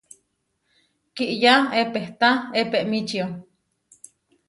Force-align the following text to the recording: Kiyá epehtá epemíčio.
Kiyá 1.15 1.55
epehtá 1.81 2.29
epemíčio. 2.61 3.25